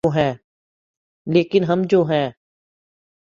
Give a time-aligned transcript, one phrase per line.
[1.27, 2.31] ‘لیکن ہم جو ہیں۔